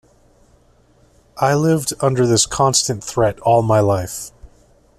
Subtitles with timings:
[1.37, 4.31] I lived under this constant threat all my life.